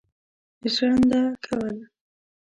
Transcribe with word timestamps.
ژرنده 0.73 1.21
کول. 1.43 1.77